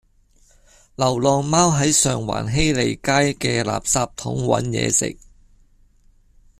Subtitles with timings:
[0.95, 5.15] 流浪貓喺上環禧利街嘅垃圾桶搵野食